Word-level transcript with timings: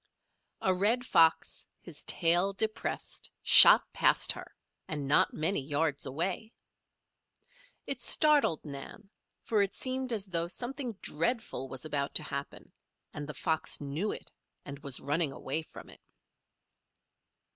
A 0.61 0.73
red 0.73 1.05
fox, 1.05 1.67
his 1.79 2.03
tail 2.05 2.53
depressed, 2.53 3.29
shot 3.43 3.83
past 3.93 4.31
her, 4.31 4.51
and 4.87 5.07
not 5.07 5.31
many 5.35 5.61
yards 5.61 6.07
away. 6.07 6.53
It 7.85 8.01
startled 8.01 8.65
Nan, 8.65 9.11
for 9.43 9.61
it 9.61 9.75
seemed 9.75 10.11
as 10.11 10.25
though 10.25 10.47
something 10.47 10.93
dreadful 11.03 11.67
was 11.69 11.85
about 11.85 12.15
to 12.15 12.23
happen 12.23 12.71
and 13.13 13.29
the 13.29 13.35
fox 13.35 13.79
knew 13.79 14.11
it 14.11 14.31
and 14.65 14.79
was 14.79 14.99
running 14.99 15.31
away 15.31 15.61
from 15.61 15.87
it. 15.87 16.01